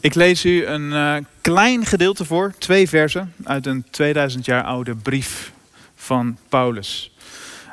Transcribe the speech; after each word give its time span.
Ik 0.00 0.14
lees 0.14 0.44
u 0.44 0.66
een 0.66 0.90
uh, 0.90 1.16
klein 1.40 1.86
gedeelte 1.86 2.24
voor, 2.24 2.54
twee 2.58 2.88
versen 2.88 3.32
uit 3.44 3.66
een 3.66 3.84
2000 3.90 4.44
jaar 4.44 4.62
oude 4.62 4.94
brief 4.94 5.52
van 5.94 6.38
Paulus. 6.48 7.14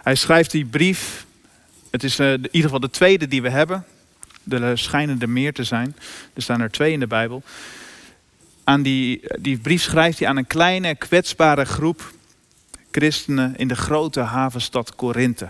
Hij 0.04 0.15
schrijft 0.15 0.51
die 0.51 0.65
brief, 0.65 1.25
het 1.91 2.04
is 2.04 2.19
uh, 2.19 2.32
in 2.32 2.43
ieder 2.43 2.61
geval 2.61 2.79
de 2.79 2.89
tweede 2.89 3.27
die 3.27 3.41
we 3.41 3.50
hebben. 3.50 3.86
Er 4.50 4.77
schijnen 4.77 5.21
er 5.21 5.29
meer 5.29 5.54
te 5.54 5.64
zijn, 5.64 5.96
er 6.33 6.41
staan 6.41 6.61
er 6.61 6.71
twee 6.71 6.91
in 6.91 7.00
de 7.00 7.07
Bijbel. 7.07 7.43
Aan 8.64 8.82
die, 8.82 9.21
die 9.39 9.57
brief 9.57 9.82
schrijft 9.82 10.19
hij 10.19 10.28
aan 10.28 10.37
een 10.37 10.47
kleine, 10.47 10.96
kwetsbare 10.96 11.65
groep 11.65 12.14
christenen 12.92 13.57
in 13.57 13.68
de 13.68 13.75
grote 13.75 14.19
havenstad 14.19 14.96
Korinthe. 14.96 15.50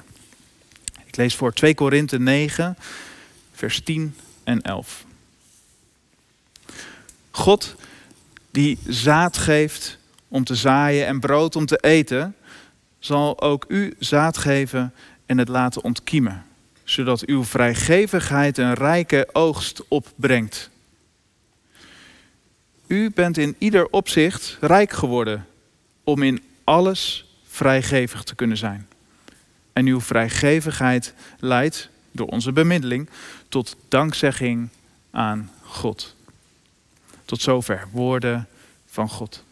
Ik 1.05 1.15
lees 1.15 1.36
voor 1.36 1.54
2 1.54 1.75
Korinthe 1.75 2.19
9, 2.19 2.78
vers 3.54 3.82
10 3.83 4.15
en 4.43 4.61
11. 4.61 5.04
God 7.36 7.75
die 8.52 8.78
zaad 8.88 9.38
geeft 9.38 9.98
om 10.28 10.44
te 10.44 10.56
zaaien 10.56 11.07
en 11.07 11.20
brood 11.20 11.56
om 11.56 11.66
te 11.66 11.78
eten, 11.78 12.36
zal 13.00 13.42
ook 13.42 13.66
u 13.68 13.94
zaad 14.00 14.38
geven 14.38 14.94
en 15.25 15.38
het 15.38 15.48
laten 15.48 15.84
ontkiemen, 15.84 16.46
zodat 16.84 17.25
uw 17.25 17.44
vrijgevigheid 17.44 18.58
een 18.58 18.74
rijke 18.74 19.30
oogst 19.32 19.84
opbrengt. 19.88 20.70
U 22.88 23.11
bent 23.11 23.38
in 23.38 23.56
ieder 23.58 23.88
opzicht 23.89 24.58
rijk 24.61 24.92
geworden 24.92 25.46
om 26.04 26.24
in 26.24 26.44
alles 26.64 27.25
vrijgevig 27.47 28.24
te 28.24 28.36
kunnen 28.36 28.58
zijn. 28.58 28.88
En 29.74 29.86
uw 29.86 30.02
vrijgevigheid 30.02 31.14
leidt 31.39 31.89
door 32.11 32.27
onze 32.27 32.52
bemiddeling 32.52 33.09
tot 33.49 33.75
dankzegging 33.88 34.70
aan 35.11 35.52
God. 35.61 36.16
Tot 37.25 37.41
zover 37.41 37.87
woorden 37.91 38.47
van 38.85 39.09
God. 39.09 39.43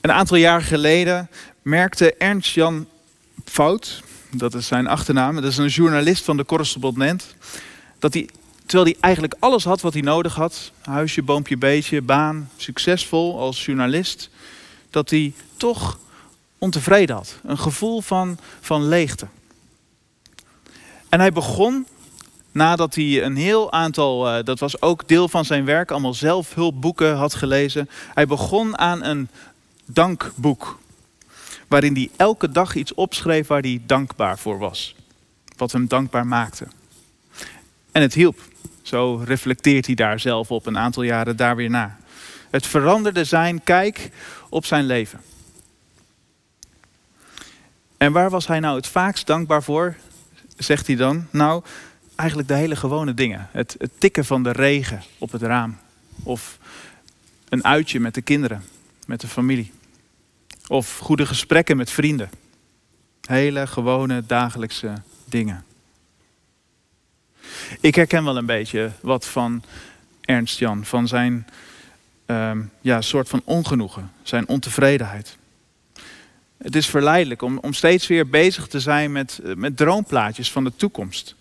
Een 0.00 0.12
aantal 0.12 0.36
jaar 0.36 0.62
geleden 0.62 1.30
merkte 1.62 2.14
Ernst 2.14 2.54
Jan 2.54 2.86
Fout, 3.44 4.02
dat 4.30 4.54
is 4.54 4.66
zijn 4.66 4.86
achternaam, 4.86 5.34
dat 5.34 5.44
is 5.44 5.56
een 5.56 5.66
journalist 5.66 6.24
van 6.24 6.36
de 6.36 6.44
Correspondent, 6.44 7.34
dat 7.98 8.14
hij, 8.14 8.28
terwijl 8.66 8.84
hij 8.84 8.96
eigenlijk 9.00 9.34
alles 9.38 9.64
had 9.64 9.80
wat 9.80 9.92
hij 9.92 10.02
nodig 10.02 10.34
had, 10.34 10.72
huisje, 10.80 11.22
boompje, 11.22 11.56
beetje, 11.56 12.02
baan, 12.02 12.50
succesvol 12.56 13.38
als 13.38 13.64
journalist, 13.64 14.30
dat 14.90 15.10
hij 15.10 15.32
toch 15.56 15.98
ontevreden 16.58 17.16
had. 17.16 17.38
Een 17.44 17.58
gevoel 17.58 18.00
van, 18.00 18.38
van 18.60 18.88
leegte. 18.88 19.26
En 21.08 21.20
hij 21.20 21.32
begon, 21.32 21.86
nadat 22.58 22.94
hij 22.94 23.22
een 23.22 23.36
heel 23.36 23.72
aantal, 23.72 24.36
uh, 24.38 24.44
dat 24.44 24.58
was 24.58 24.82
ook 24.82 25.08
deel 25.08 25.28
van 25.28 25.44
zijn 25.44 25.64
werk, 25.64 25.90
allemaal 25.90 26.14
zelfhulpboeken 26.14 27.16
had 27.16 27.34
gelezen. 27.34 27.90
Hij 28.14 28.26
begon 28.26 28.78
aan 28.78 29.04
een 29.04 29.28
dankboek. 29.84 30.78
Waarin 31.68 31.94
hij 31.94 32.10
elke 32.16 32.50
dag 32.50 32.74
iets 32.74 32.94
opschreef 32.94 33.46
waar 33.46 33.60
hij 33.60 33.82
dankbaar 33.86 34.38
voor 34.38 34.58
was. 34.58 34.94
Wat 35.56 35.72
hem 35.72 35.86
dankbaar 35.86 36.26
maakte. 36.26 36.66
En 37.92 38.02
het 38.02 38.14
hielp. 38.14 38.40
Zo 38.82 39.22
reflecteert 39.24 39.86
hij 39.86 39.94
daar 39.94 40.20
zelf 40.20 40.50
op 40.50 40.66
een 40.66 40.78
aantal 40.78 41.02
jaren 41.02 41.36
daar 41.36 41.56
weer 41.56 41.70
na. 41.70 41.98
Het 42.50 42.66
veranderde 42.66 43.24
zijn 43.24 43.62
kijk 43.62 44.10
op 44.48 44.64
zijn 44.64 44.84
leven. 44.84 45.20
En 47.96 48.12
waar 48.12 48.30
was 48.30 48.46
hij 48.46 48.60
nou 48.60 48.76
het 48.76 48.86
vaakst 48.86 49.26
dankbaar 49.26 49.62
voor? 49.62 49.96
Zegt 50.56 50.86
hij 50.86 50.96
dan. 50.96 51.26
Nou, 51.30 51.62
eigenlijk 52.18 52.48
de 52.48 52.54
hele 52.54 52.76
gewone 52.76 53.14
dingen. 53.14 53.48
Het, 53.52 53.74
het 53.78 53.90
tikken 53.98 54.24
van 54.24 54.42
de 54.42 54.52
regen 54.52 55.02
op 55.18 55.32
het 55.32 55.42
raam. 55.42 55.78
Of 56.22 56.58
een 57.48 57.64
uitje 57.64 58.00
met 58.00 58.14
de 58.14 58.22
kinderen, 58.22 58.64
met 59.06 59.20
de 59.20 59.28
familie. 59.28 59.72
Of 60.66 60.98
goede 60.98 61.26
gesprekken 61.26 61.76
met 61.76 61.90
vrienden. 61.90 62.30
Hele 63.20 63.66
gewone 63.66 64.26
dagelijkse 64.26 64.92
dingen. 65.24 65.64
Ik 67.80 67.94
herken 67.94 68.24
wel 68.24 68.36
een 68.36 68.46
beetje 68.46 68.90
wat 69.00 69.26
van 69.26 69.62
Ernst 70.20 70.58
Jan, 70.58 70.84
van 70.84 71.08
zijn 71.08 71.46
um, 72.26 72.70
ja, 72.80 73.00
soort 73.00 73.28
van 73.28 73.42
ongenoegen, 73.44 74.12
zijn 74.22 74.48
ontevredenheid. 74.48 75.36
Het 76.56 76.76
is 76.76 76.86
verleidelijk 76.86 77.42
om, 77.42 77.58
om 77.58 77.72
steeds 77.72 78.06
weer 78.06 78.28
bezig 78.28 78.66
te 78.66 78.80
zijn 78.80 79.12
met, 79.12 79.40
eh, 79.44 79.54
met 79.54 79.76
droomplaatjes 79.76 80.52
van 80.52 80.64
de 80.64 80.72
toekomst. 80.76 81.36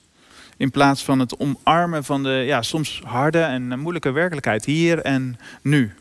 In 0.57 0.71
plaats 0.71 1.03
van 1.03 1.19
het 1.19 1.39
omarmen 1.39 2.03
van 2.03 2.23
de 2.23 2.29
ja, 2.29 2.61
soms 2.61 3.01
harde 3.05 3.41
en 3.41 3.79
moeilijke 3.79 4.11
werkelijkheid 4.11 4.65
hier 4.65 4.99
en 4.99 5.39
nu. 5.61 5.93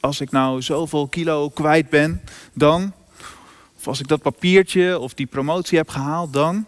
Als 0.00 0.20
ik 0.20 0.30
nou 0.30 0.62
zoveel 0.62 1.08
kilo 1.08 1.48
kwijt 1.48 1.88
ben, 1.88 2.22
dan. 2.52 2.92
Of 3.76 3.86
als 3.86 4.00
ik 4.00 4.08
dat 4.08 4.22
papiertje 4.22 4.98
of 4.98 5.14
die 5.14 5.26
promotie 5.26 5.78
heb 5.78 5.88
gehaald, 5.88 6.32
dan. 6.32 6.66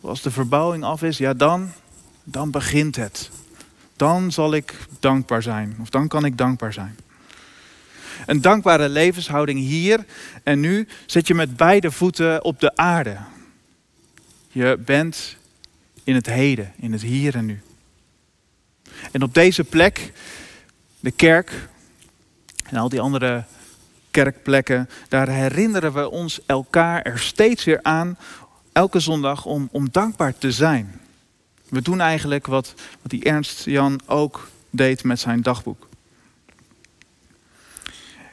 Als 0.00 0.22
de 0.22 0.30
verbouwing 0.30 0.84
af 0.84 1.02
is, 1.02 1.18
ja 1.18 1.34
dan. 1.34 1.72
Dan 2.24 2.50
begint 2.50 2.96
het. 2.96 3.30
Dan 3.96 4.32
zal 4.32 4.54
ik 4.54 4.86
dankbaar 5.00 5.42
zijn. 5.42 5.76
Of 5.80 5.88
dan 5.88 6.08
kan 6.08 6.24
ik 6.24 6.38
dankbaar 6.38 6.72
zijn. 6.72 6.96
Een 8.26 8.40
dankbare 8.40 8.88
levenshouding 8.88 9.58
hier 9.58 10.04
en 10.42 10.60
nu 10.60 10.88
zet 11.06 11.26
je 11.26 11.34
met 11.34 11.56
beide 11.56 11.90
voeten 11.90 12.44
op 12.44 12.60
de 12.60 12.76
aarde. 12.76 13.16
Je 14.48 14.78
bent 14.84 15.36
in 16.04 16.14
het 16.14 16.26
heden, 16.26 16.72
in 16.76 16.92
het 16.92 17.02
hier 17.02 17.34
en 17.34 17.44
nu. 17.44 17.60
En 19.12 19.22
op 19.22 19.34
deze 19.34 19.64
plek, 19.64 20.12
de 21.00 21.10
kerk 21.10 21.68
en 22.64 22.76
al 22.76 22.88
die 22.88 23.00
andere 23.00 23.44
kerkplekken, 24.10 24.88
daar 25.08 25.28
herinneren 25.28 25.92
we 25.92 26.10
ons 26.10 26.40
elkaar 26.46 27.02
er 27.02 27.18
steeds 27.18 27.64
weer 27.64 27.78
aan, 27.82 28.18
elke 28.72 29.00
zondag, 29.00 29.44
om, 29.44 29.68
om 29.72 29.90
dankbaar 29.90 30.38
te 30.38 30.52
zijn. 30.52 31.00
We 31.68 31.82
doen 31.82 32.00
eigenlijk 32.00 32.46
wat, 32.46 32.74
wat 33.02 33.10
die 33.10 33.24
Ernst 33.24 33.64
Jan 33.64 34.00
ook 34.06 34.48
deed 34.70 35.04
met 35.04 35.20
zijn 35.20 35.42
dagboek. 35.42 35.88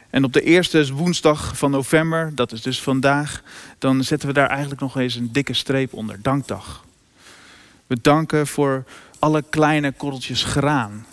En 0.10 0.24
op 0.24 0.34
de 0.34 0.42
eerste 0.42 0.94
woensdag 0.94 1.58
van 1.58 1.72
november, 1.72 2.36
dat 2.36 2.52
is 2.52 2.62
dus 2.62 2.82
vandaag, 2.82 3.44
dan 3.78 4.04
zetten 4.04 4.28
we 4.28 4.34
daar 4.34 4.50
eigenlijk 4.50 4.82
nog 4.82 4.98
eens 4.98 5.16
een 5.16 5.32
dikke 5.32 5.54
streep 5.54 5.94
onder. 5.94 6.22
Dankdag. 6.22 6.86
We 7.92 8.02
danken 8.02 8.48
voor 8.48 8.84
alle 9.20 9.44
kleine 9.50 9.92
korreltjes 9.92 10.44
graan 10.44 11.06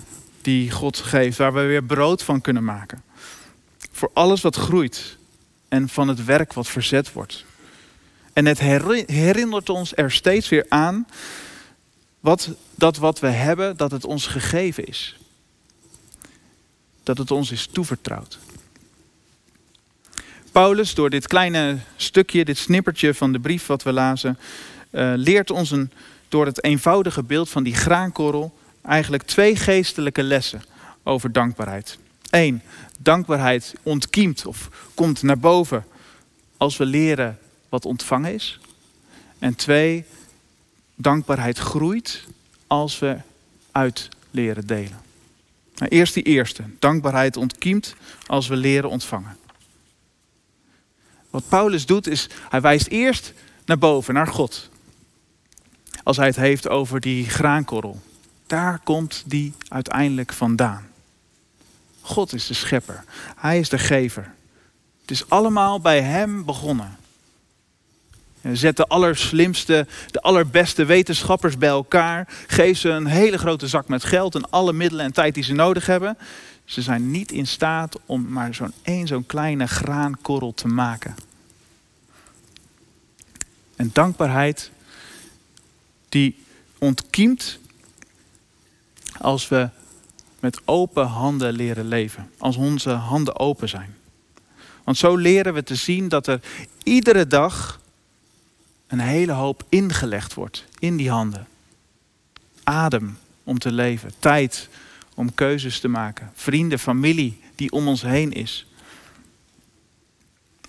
die 0.42 0.70
God 0.70 0.96
geeft, 0.96 1.38
waar 1.38 1.54
we 1.54 1.60
weer 1.60 1.84
brood 1.84 2.22
van 2.22 2.40
kunnen 2.40 2.64
maken. 2.64 3.02
Voor 3.92 4.10
alles 4.12 4.40
wat 4.40 4.56
groeit 4.56 5.16
en 5.68 5.88
van 5.88 6.08
het 6.08 6.24
werk 6.24 6.52
wat 6.52 6.68
verzet 6.68 7.12
wordt. 7.12 7.44
En 8.32 8.46
het 8.46 8.58
herinnert 8.58 9.68
ons 9.68 9.92
er 9.96 10.12
steeds 10.12 10.48
weer 10.48 10.66
aan 10.68 11.06
wat, 12.20 12.50
dat 12.74 12.96
wat 12.96 13.20
we 13.20 13.28
hebben, 13.28 13.76
dat 13.76 13.90
het 13.90 14.04
ons 14.04 14.26
gegeven 14.26 14.86
is. 14.86 15.18
Dat 17.02 17.18
het 17.18 17.30
ons 17.30 17.50
is 17.50 17.66
toevertrouwd. 17.66 18.38
Paulus, 20.52 20.94
door 20.94 21.10
dit 21.10 21.26
kleine 21.26 21.78
stukje, 21.96 22.44
dit 22.44 22.58
snippertje 22.58 23.14
van 23.14 23.32
de 23.32 23.40
brief 23.40 23.66
wat 23.66 23.82
we 23.82 23.92
lazen, 23.92 24.38
uh, 24.90 25.12
leert 25.16 25.50
ons 25.50 25.70
een, 25.70 25.92
door 26.28 26.46
het 26.46 26.64
eenvoudige 26.64 27.22
beeld 27.22 27.48
van 27.48 27.62
die 27.62 27.74
graankorrel 27.74 28.58
eigenlijk 28.82 29.22
twee 29.22 29.56
geestelijke 29.56 30.22
lessen 30.22 30.62
over 31.02 31.32
dankbaarheid. 31.32 31.98
Eén, 32.30 32.62
dankbaarheid 32.98 33.74
ontkiemt 33.82 34.46
of 34.46 34.68
komt 34.94 35.22
naar 35.22 35.38
boven 35.38 35.84
als 36.56 36.76
we 36.76 36.84
leren 36.84 37.38
wat 37.68 37.84
ontvangen 37.84 38.34
is. 38.34 38.60
En 39.38 39.54
twee, 39.54 40.04
dankbaarheid 40.94 41.58
groeit 41.58 42.24
als 42.66 42.98
we 42.98 43.16
uit 43.72 44.08
leren 44.30 44.66
delen. 44.66 45.00
Nou, 45.74 45.90
eerst 45.90 46.14
die 46.14 46.22
eerste, 46.22 46.62
dankbaarheid 46.78 47.36
ontkiemt 47.36 47.94
als 48.26 48.48
we 48.48 48.56
leren 48.56 48.90
ontvangen. 48.90 49.36
Wat 51.30 51.48
Paulus 51.48 51.86
doet 51.86 52.06
is, 52.06 52.28
hij 52.48 52.60
wijst 52.60 52.86
eerst 52.86 53.32
naar 53.64 53.78
boven, 53.78 54.14
naar 54.14 54.26
God. 54.26 54.68
Als 56.08 56.16
hij 56.16 56.26
het 56.26 56.36
heeft 56.36 56.68
over 56.68 57.00
die 57.00 57.28
graankorrel. 57.30 58.00
Daar 58.46 58.80
komt 58.84 59.22
die 59.26 59.54
uiteindelijk 59.68 60.32
vandaan. 60.32 60.88
God 62.00 62.32
is 62.32 62.46
de 62.46 62.54
schepper. 62.54 63.04
Hij 63.36 63.58
is 63.58 63.68
de 63.68 63.78
gever. 63.78 64.34
Het 65.00 65.10
is 65.10 65.30
allemaal 65.30 65.80
bij 65.80 66.02
hem 66.02 66.44
begonnen. 66.44 66.96
Zet 68.52 68.76
de 68.76 68.86
allerslimste, 68.86 69.86
de 70.10 70.20
allerbeste 70.20 70.84
wetenschappers 70.84 71.58
bij 71.58 71.68
elkaar. 71.68 72.28
Geef 72.46 72.78
ze 72.78 72.88
een 72.88 73.06
hele 73.06 73.38
grote 73.38 73.66
zak 73.66 73.88
met 73.88 74.04
geld 74.04 74.34
en 74.34 74.50
alle 74.50 74.72
middelen 74.72 75.04
en 75.04 75.12
tijd 75.12 75.34
die 75.34 75.44
ze 75.44 75.52
nodig 75.52 75.86
hebben. 75.86 76.18
Ze 76.64 76.82
zijn 76.82 77.10
niet 77.10 77.32
in 77.32 77.46
staat 77.46 77.98
om 78.06 78.28
maar 78.28 78.54
zo'n 78.54 78.72
één 78.82 79.06
zo'n 79.06 79.26
kleine 79.26 79.66
graankorrel 79.66 80.54
te 80.54 80.68
maken. 80.68 81.14
En 83.76 83.90
dankbaarheid 83.92 84.70
die 86.08 86.44
ontkiemt 86.78 87.58
als 89.18 89.48
we 89.48 89.68
met 90.40 90.60
open 90.64 91.06
handen 91.06 91.52
leren 91.52 91.88
leven. 91.88 92.30
Als 92.38 92.56
onze 92.56 92.90
handen 92.90 93.38
open 93.38 93.68
zijn. 93.68 93.96
Want 94.84 94.96
zo 94.96 95.16
leren 95.16 95.54
we 95.54 95.62
te 95.62 95.74
zien 95.74 96.08
dat 96.08 96.26
er 96.26 96.40
iedere 96.82 97.26
dag 97.26 97.80
een 98.86 99.00
hele 99.00 99.32
hoop 99.32 99.64
ingelegd 99.68 100.34
wordt 100.34 100.64
in 100.78 100.96
die 100.96 101.10
handen. 101.10 101.46
Adem 102.64 103.18
om 103.44 103.58
te 103.58 103.72
leven, 103.72 104.12
tijd 104.18 104.68
om 105.14 105.34
keuzes 105.34 105.80
te 105.80 105.88
maken, 105.88 106.32
vrienden, 106.34 106.78
familie 106.78 107.40
die 107.54 107.72
om 107.72 107.88
ons 107.88 108.02
heen 108.02 108.32
is. 108.32 108.66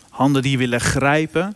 Handen 0.10 0.42
die 0.42 0.58
willen 0.58 0.82
grijpen 0.82 1.56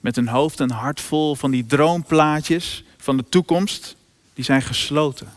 met 0.00 0.16
een 0.16 0.28
hoofd 0.28 0.60
en 0.60 0.70
hart 0.70 1.00
vol 1.00 1.34
van 1.34 1.50
die 1.50 1.66
droomplaatjes 1.66 2.84
van 3.04 3.16
de 3.16 3.24
toekomst, 3.28 3.96
die 4.34 4.44
zijn 4.44 4.62
gesloten. 4.62 5.32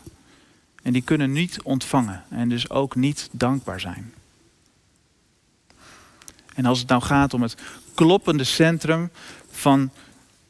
En 0.82 0.92
die 0.92 1.02
kunnen 1.02 1.32
niet 1.32 1.62
ontvangen 1.62 2.24
en 2.30 2.48
dus 2.48 2.70
ook 2.70 2.94
niet 2.94 3.28
dankbaar 3.32 3.80
zijn. 3.80 4.14
En 6.54 6.64
als 6.64 6.78
het 6.78 6.88
nou 6.88 7.02
gaat 7.02 7.34
om 7.34 7.42
het 7.42 7.54
kloppende 7.94 8.44
centrum 8.44 9.10
van 9.50 9.90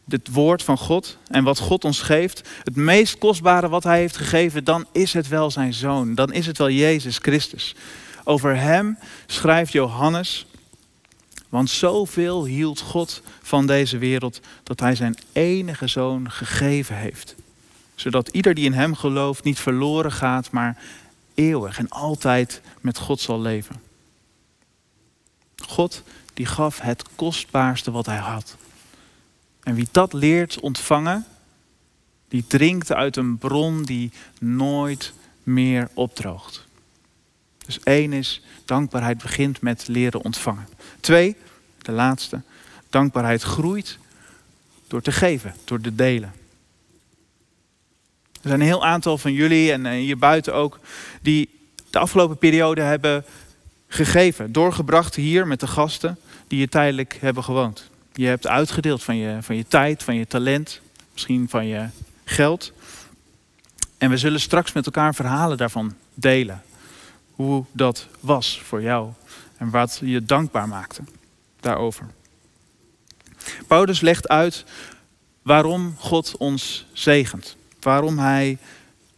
het 0.08 0.28
woord 0.32 0.62
van 0.62 0.78
God 0.78 1.18
en 1.26 1.44
wat 1.44 1.58
God 1.58 1.84
ons 1.84 2.00
geeft, 2.00 2.48
het 2.62 2.76
meest 2.76 3.18
kostbare 3.18 3.68
wat 3.68 3.84
Hij 3.84 3.98
heeft 3.98 4.16
gegeven, 4.16 4.64
dan 4.64 4.86
is 4.92 5.12
het 5.12 5.28
wel 5.28 5.50
zijn 5.50 5.74
zoon. 5.74 6.14
Dan 6.14 6.32
is 6.32 6.46
het 6.46 6.58
wel 6.58 6.70
Jezus 6.70 7.18
Christus. 7.18 7.74
Over 8.24 8.56
Hem 8.56 8.98
schrijft 9.26 9.72
Johannes, 9.72 10.46
want 11.48 11.70
zoveel 11.70 12.44
hield 12.44 12.80
God 12.80 13.22
van 13.42 13.66
deze 13.66 13.98
wereld 13.98 14.40
dat 14.62 14.80
Hij 14.80 14.94
zijn 14.94 15.16
enige 15.32 15.86
zoon 15.86 16.30
gegeven 16.30 16.96
heeft. 16.96 17.34
Zodat 17.94 18.28
ieder 18.28 18.54
die 18.54 18.64
in 18.64 18.72
Hem 18.72 18.94
gelooft 18.94 19.44
niet 19.44 19.58
verloren 19.58 20.12
gaat, 20.12 20.50
maar 20.50 20.82
eeuwig 21.34 21.78
en 21.78 21.88
altijd 21.88 22.60
met 22.80 22.98
God 22.98 23.20
zal 23.20 23.40
leven. 23.40 23.80
God 25.66 26.02
die 26.34 26.46
gaf 26.46 26.80
het 26.80 27.04
kostbaarste 27.16 27.90
wat 27.90 28.06
hij 28.06 28.16
had. 28.16 28.56
En 29.62 29.74
wie 29.74 29.88
dat 29.90 30.12
leert 30.12 30.60
ontvangen, 30.60 31.26
die 32.28 32.44
drinkt 32.46 32.92
uit 32.92 33.16
een 33.16 33.38
bron 33.38 33.82
die 33.82 34.12
nooit 34.38 35.12
meer 35.42 35.88
opdroogt. 35.94 36.66
Dus 37.68 37.80
één 37.82 38.12
is, 38.12 38.42
dankbaarheid 38.64 39.18
begint 39.18 39.60
met 39.60 39.88
leren 39.88 40.24
ontvangen. 40.24 40.68
Twee, 41.00 41.36
de 41.82 41.92
laatste, 41.92 42.40
dankbaarheid 42.90 43.42
groeit 43.42 43.98
door 44.86 45.02
te 45.02 45.12
geven, 45.12 45.54
door 45.64 45.80
te 45.80 45.94
delen. 45.94 46.32
Er 48.32 48.48
zijn 48.48 48.60
een 48.60 48.66
heel 48.66 48.86
aantal 48.86 49.18
van 49.18 49.32
jullie 49.32 49.72
en 49.72 49.92
hier 49.92 50.18
buiten 50.18 50.54
ook, 50.54 50.78
die 51.22 51.48
de 51.90 51.98
afgelopen 51.98 52.38
periode 52.38 52.80
hebben 52.80 53.24
gegeven, 53.88 54.52
doorgebracht 54.52 55.14
hier 55.14 55.46
met 55.46 55.60
de 55.60 55.66
gasten 55.66 56.18
die 56.46 56.58
je 56.58 56.68
tijdelijk 56.68 57.16
hebben 57.20 57.44
gewoond. 57.44 57.90
Je 58.12 58.26
hebt 58.26 58.46
uitgedeeld 58.46 59.02
van 59.02 59.16
je, 59.16 59.38
van 59.40 59.56
je 59.56 59.66
tijd, 59.68 60.02
van 60.02 60.14
je 60.14 60.26
talent, 60.26 60.80
misschien 61.12 61.48
van 61.48 61.66
je 61.66 61.86
geld. 62.24 62.72
En 63.98 64.10
we 64.10 64.16
zullen 64.16 64.40
straks 64.40 64.72
met 64.72 64.86
elkaar 64.86 65.14
verhalen 65.14 65.56
daarvan 65.56 65.94
delen. 66.14 66.62
Hoe 67.38 67.64
dat 67.72 68.06
was 68.20 68.60
voor 68.64 68.82
jou 68.82 69.10
en 69.56 69.70
wat 69.70 70.00
je 70.02 70.24
dankbaar 70.24 70.68
maakte 70.68 71.02
daarover. 71.60 72.06
Paulus 73.66 74.00
legt 74.00 74.28
uit 74.28 74.64
waarom 75.42 75.94
God 75.98 76.36
ons 76.36 76.86
zegent. 76.92 77.56
Waarom 77.80 78.18
hij 78.18 78.58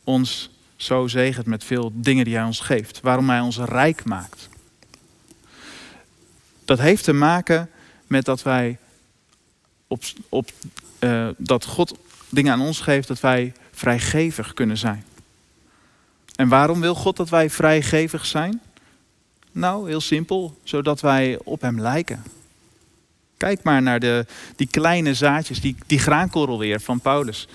ons 0.05 0.51
zo 0.77 1.07
zegent 1.07 1.47
met 1.47 1.65
veel 1.65 1.93
dingen 1.95 2.25
die 2.25 2.35
hij 2.35 2.45
ons 2.45 2.61
geeft. 2.61 3.01
Waarom 3.01 3.29
hij 3.29 3.41
ons 3.41 3.59
rijk 3.59 4.05
maakt. 4.05 4.49
Dat 6.65 6.79
heeft 6.79 7.05
te 7.05 7.13
maken 7.13 7.71
met 8.07 8.25
dat 8.25 8.43
wij 8.43 8.79
op, 9.87 10.03
op 10.29 10.51
uh, 11.01 11.29
dat 11.37 11.65
God 11.65 11.95
dingen 12.29 12.53
aan 12.53 12.61
ons 12.61 12.81
geeft, 12.81 13.09
dat 13.09 13.21
wij 13.21 13.53
vrijgevig 13.71 14.55
kunnen 14.55 14.79
zijn. 14.79 15.05
En 16.41 16.49
waarom 16.49 16.81
wil 16.81 16.95
God 16.95 17.17
dat 17.17 17.29
wij 17.29 17.51
vrijgevig 17.51 18.27
zijn? 18.27 18.61
Nou, 19.53 19.89
heel 19.89 20.01
simpel, 20.01 20.59
zodat 20.65 21.01
wij 21.01 21.39
op 21.45 21.61
Hem 21.61 21.81
lijken. 21.81 22.23
Kijk 23.37 23.63
maar 23.63 23.83
naar 23.83 24.01
de, 24.01 24.27
die 24.57 24.67
kleine 24.67 25.15
zaadjes, 25.15 25.61
die, 25.61 25.77
die 25.87 25.99
graankorrel 25.99 26.59
weer 26.59 26.81
van 26.81 27.01
Paulus. 27.01 27.49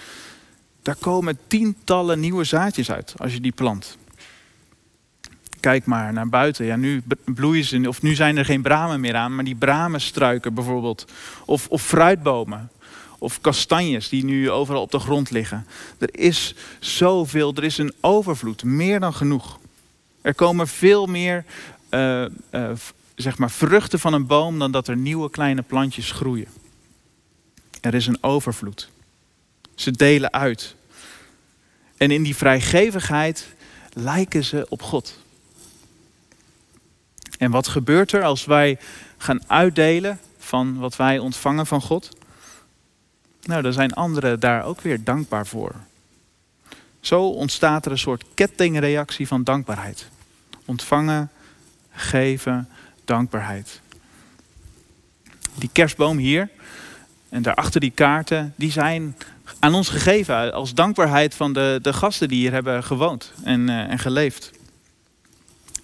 Daar 0.81 0.95
komen 0.95 1.37
tientallen 1.47 2.19
nieuwe 2.19 2.43
zaadjes 2.43 2.91
uit 2.91 3.13
als 3.17 3.33
je 3.33 3.41
die 3.41 3.51
plant 3.51 3.97
kijk 5.59 5.85
maar 5.85 6.13
naar 6.13 6.29
buiten. 6.29 6.65
Ja, 6.65 6.75
nu 6.75 7.03
bloeien 7.25 7.63
ze, 7.63 7.87
of 7.87 8.01
nu 8.01 8.15
zijn 8.15 8.37
er 8.37 8.45
geen 8.45 8.61
bramen 8.61 8.99
meer 8.99 9.15
aan, 9.15 9.35
maar 9.35 9.43
die 9.43 9.55
bramenstruiken 9.55 10.53
bijvoorbeeld. 10.53 11.05
Of, 11.45 11.67
of 11.67 11.81
fruitbomen. 11.81 12.69
Of 13.25 13.41
kastanjes 13.41 14.09
die 14.09 14.23
nu 14.23 14.51
overal 14.51 14.81
op 14.81 14.91
de 14.91 14.99
grond 14.99 15.29
liggen. 15.29 15.67
Er 15.97 16.19
is 16.19 16.55
zoveel, 16.79 17.53
er 17.53 17.63
is 17.63 17.77
een 17.77 17.93
overvloed, 18.01 18.63
meer 18.63 18.99
dan 18.99 19.13
genoeg. 19.13 19.59
Er 20.21 20.35
komen 20.35 20.67
veel 20.67 21.05
meer 21.05 21.45
uh, 21.89 22.25
uh, 22.51 22.71
zeg 23.15 23.37
maar 23.37 23.51
vruchten 23.51 23.99
van 23.99 24.13
een 24.13 24.25
boom 24.25 24.59
dan 24.59 24.71
dat 24.71 24.87
er 24.87 24.97
nieuwe 24.97 25.29
kleine 25.29 25.61
plantjes 25.61 26.11
groeien. 26.11 26.47
Er 27.81 27.93
is 27.93 28.07
een 28.07 28.23
overvloed. 28.23 28.89
Ze 29.75 29.91
delen 29.91 30.33
uit. 30.33 30.75
En 31.97 32.11
in 32.11 32.23
die 32.23 32.35
vrijgevigheid 32.35 33.47
lijken 33.93 34.43
ze 34.43 34.65
op 34.69 34.81
God. 34.81 35.19
En 37.37 37.51
wat 37.51 37.67
gebeurt 37.67 38.11
er 38.11 38.23
als 38.23 38.45
wij 38.45 38.79
gaan 39.17 39.49
uitdelen 39.49 40.19
van 40.37 40.77
wat 40.77 40.95
wij 40.95 41.19
ontvangen 41.19 41.65
van 41.65 41.81
God? 41.81 42.23
Nou, 43.45 43.61
dan 43.61 43.73
zijn 43.73 43.93
anderen 43.93 44.39
daar 44.39 44.63
ook 44.63 44.81
weer 44.81 45.03
dankbaar 45.03 45.47
voor. 45.47 45.75
Zo 46.99 47.27
ontstaat 47.29 47.85
er 47.85 47.91
een 47.91 47.97
soort 47.97 48.23
kettingreactie 48.33 49.27
van 49.27 49.43
dankbaarheid. 49.43 50.07
Ontvangen, 50.65 51.29
geven, 51.91 52.69
dankbaarheid. 53.05 53.81
Die 55.55 55.69
kerstboom 55.71 56.17
hier 56.17 56.49
en 57.29 57.41
daarachter 57.41 57.79
die 57.79 57.91
kaarten, 57.91 58.53
die 58.55 58.71
zijn 58.71 59.15
aan 59.59 59.73
ons 59.73 59.89
gegeven 59.89 60.53
als 60.53 60.73
dankbaarheid 60.73 61.35
van 61.35 61.53
de, 61.53 61.79
de 61.81 61.93
gasten 61.93 62.27
die 62.27 62.39
hier 62.39 62.51
hebben 62.51 62.83
gewoond 62.83 63.33
en, 63.43 63.67
uh, 63.67 63.79
en 63.79 63.99
geleefd. 63.99 64.51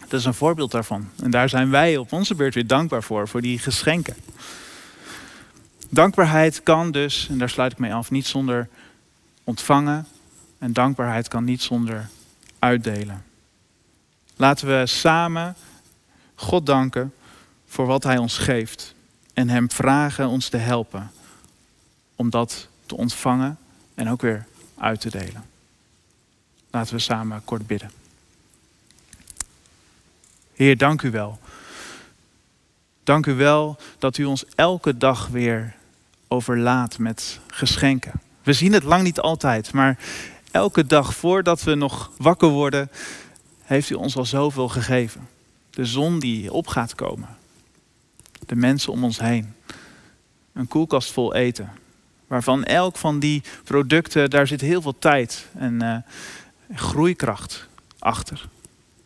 Dat 0.08 0.20
is 0.20 0.26
een 0.26 0.34
voorbeeld 0.34 0.72
daarvan. 0.72 1.10
En 1.24 1.32
daar 1.32 1.50
zijn 1.50 1.70
wij 1.70 1.98
op 1.98 2.14
onze 2.14 2.36
beurt 2.36 2.54
weer 2.54 2.68
dankbaar 2.68 3.04
voor, 3.04 3.28
voor 3.28 3.42
die 3.42 3.60
geschenken. 3.60 4.16
Dankbaarheid 5.94 6.64
kan 6.64 6.92
dus, 6.92 7.28
en 7.30 7.38
daar 7.38 7.50
sluit 7.50 7.72
ik 7.72 7.78
mee 7.78 7.94
af, 7.94 8.12
niet 8.12 8.28
zonder 8.28 8.70
ontvangen. 9.44 10.08
En 10.58 10.74
dankbaarheid 10.74 11.28
kan 11.28 11.44
niet 11.44 11.62
zonder 11.62 12.10
uitdelen. 12.60 13.24
Laten 14.36 14.68
we 14.68 14.86
samen 14.86 15.56
God 16.36 16.66
danken 16.66 17.14
voor 17.68 17.86
wat 17.86 18.04
Hij 18.04 18.18
ons 18.18 18.38
geeft. 18.38 18.96
En 19.34 19.50
Hem 19.50 19.72
vragen 19.72 20.28
ons 20.28 20.50
te 20.50 20.58
helpen 20.58 21.12
om 22.16 22.30
dat 22.30 22.68
te 22.86 22.98
ontvangen 22.98 23.58
en 23.94 24.10
ook 24.10 24.22
weer 24.22 24.46
uit 24.78 25.02
te 25.02 25.10
delen. 25.10 25.46
Laten 26.70 26.94
we 26.94 27.00
samen 27.00 27.44
kort 27.44 27.68
bidden. 27.68 27.92
Heer, 30.54 30.78
dank 30.78 31.02
u 31.02 31.12
wel. 31.12 31.40
Dank 33.04 33.26
u 33.26 33.34
wel 33.34 33.78
dat 34.00 34.18
u 34.18 34.26
ons 34.26 34.46
elke 34.56 34.98
dag 34.98 35.28
weer 35.28 35.80
overlaat 36.32 36.98
met 36.98 37.40
geschenken. 37.48 38.12
We 38.44 38.54
zien 38.54 38.74
het 38.74 38.84
lang 38.84 39.04
niet 39.04 39.20
altijd, 39.20 39.74
maar 39.74 39.98
elke 40.52 40.86
dag 40.86 41.16
voordat 41.16 41.64
we 41.64 41.76
nog 41.76 42.12
wakker 42.18 42.50
worden, 42.50 42.90
heeft 43.62 43.90
u 43.90 43.94
ons 43.94 44.16
al 44.16 44.26
zoveel 44.26 44.70
gegeven. 44.70 45.28
De 45.70 45.86
zon 45.86 46.20
die 46.20 46.54
op 46.54 46.68
gaat 46.68 46.96
komen. 46.96 47.30
De 48.46 48.56
mensen 48.56 48.92
om 48.92 49.04
ons 49.04 49.20
heen. 49.20 49.54
Een 50.54 50.68
koelkast 50.68 51.12
vol 51.12 51.34
eten. 51.34 51.70
Waarvan 52.28 52.64
elk 52.64 52.98
van 52.98 53.20
die 53.20 53.44
producten, 53.64 54.30
daar 54.30 54.48
zit 54.48 54.62
heel 54.62 54.82
veel 54.82 55.00
tijd 55.00 55.48
en 55.54 55.84
uh, 55.84 55.98
groeikracht 56.78 57.68
achter 58.00 58.50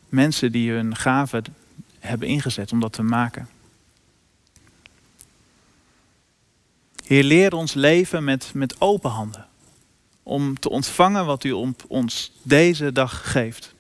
mensen 0.10 0.52
die 0.52 0.72
hun 0.72 0.96
gaven 0.96 1.44
hebben 2.00 2.28
ingezet 2.28 2.72
om 2.72 2.80
dat 2.80 2.94
te 2.94 3.04
maken. 3.04 3.48
Heer, 7.06 7.24
leer 7.24 7.54
ons 7.54 7.74
leven 7.74 8.24
met, 8.24 8.52
met 8.54 8.82
open 8.82 9.10
handen. 9.10 9.46
Om 10.24 10.60
te 10.60 10.70
ontvangen 10.70 11.26
wat 11.26 11.44
u 11.44 11.52
ons 11.88 12.32
deze 12.42 12.92
dag 12.92 13.32
geeft. 13.32 13.74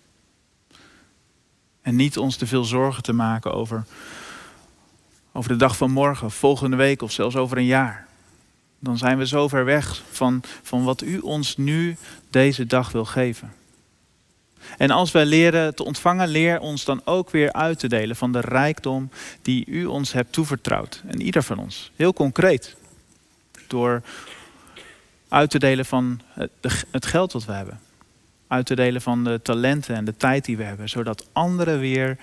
En 1.82 1.96
niet 1.96 2.17
ons 2.17 2.36
te 2.36 2.48
veel 2.48 2.63
zorgen 2.63 3.03
te 3.03 3.13
maken 3.13 3.53
over, 3.53 3.86
over 5.32 5.50
de 5.50 5.55
dag 5.55 5.77
van 5.77 5.91
morgen, 5.91 6.32
volgende 6.32 6.75
week 6.75 7.01
of 7.01 7.12
zelfs 7.12 7.36
over 7.36 7.58
een 7.58 7.65
jaar. 7.65 8.08
Dan 8.79 8.98
zijn 8.98 9.17
we 9.17 9.27
zo 9.27 9.48
ver 9.48 9.65
weg 9.65 10.03
van, 10.12 10.44
van 10.62 10.84
wat 10.84 11.01
u 11.01 11.20
ons 11.20 11.58
nu 11.58 11.98
deze 12.29 12.65
dag 12.65 12.91
wil 12.91 13.05
geven. 13.05 13.53
En 14.77 14.91
als 14.91 15.12
wij 15.12 15.25
leren 15.25 15.75
te 15.75 15.84
ontvangen, 15.84 16.27
leer 16.27 16.60
ons 16.60 16.86
dan 16.86 17.01
ook 17.05 17.29
weer 17.29 17.53
uit 17.53 17.79
te 17.79 17.88
delen 17.88 18.15
van 18.15 18.32
de 18.32 18.39
rijkdom 18.39 19.10
die 19.41 19.65
u 19.65 19.86
ons 19.86 20.12
hebt 20.12 20.34
toevertrouwd. 20.34 21.03
En 21.08 21.22
ieder 21.22 21.44
van 21.44 21.58
ons. 21.58 21.91
Heel 21.96 22.13
concreet. 22.13 22.75
Door 23.67 24.01
uit 25.27 25.50
te 25.50 25.60
delen 25.60 25.86
van 25.86 26.22
het 26.91 27.05
geld 27.05 27.31
wat 27.31 27.45
we 27.45 27.51
hebben. 27.51 27.79
Uit 28.48 28.65
te 28.65 28.75
delen 28.75 29.01
van 29.01 29.24
de 29.24 29.39
talenten 29.41 29.95
en 29.95 30.05
de 30.05 30.17
tijd 30.17 30.45
die 30.45 30.57
we 30.57 30.63
hebben. 30.63 30.89
Zodat 30.89 31.27
anderen 31.31 31.79
weer 31.79 32.17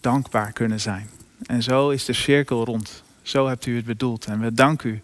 dankbaar 0.00 0.52
kunnen 0.52 0.80
zijn. 0.80 1.10
En 1.46 1.62
zo 1.62 1.90
is 1.90 2.04
de 2.04 2.12
cirkel 2.12 2.64
rond. 2.64 3.02
Zo 3.22 3.48
hebt 3.48 3.66
u 3.66 3.76
het 3.76 3.84
bedoeld. 3.84 4.26
En 4.26 4.40
we 4.40 4.54
danken 4.54 4.90
u 4.90 5.00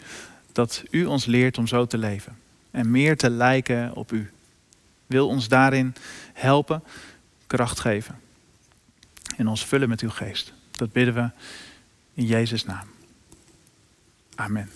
dat 0.53 0.83
u 0.91 1.05
ons 1.05 1.25
leert 1.25 1.59
om 1.59 1.67
zo 1.67 1.87
te 1.87 1.99
leven. 1.99 2.39
En 2.71 2.91
meer 2.91 3.17
te 3.17 3.31
lijken 3.31 3.95
op 3.95 4.13
u. 4.13 4.31
Wil 5.07 5.29
ons 5.29 5.49
daarin 5.49 5.95
helpen, 6.33 6.83
kracht 7.47 7.81
geven. 7.81 8.19
En 9.37 9.49
ons 9.49 9.67
vullen 9.67 9.89
met 9.89 10.01
uw 10.01 10.11
geest. 10.11 10.53
Dat 10.71 10.93
bidden 10.93 11.15
we 11.15 11.31
in 12.15 12.27
Jezus' 12.27 12.65
naam. 12.65 12.87
Amen. 14.35 14.71